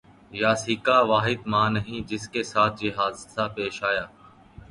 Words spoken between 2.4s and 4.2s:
ساتھ یہ حادثہ پیش آیا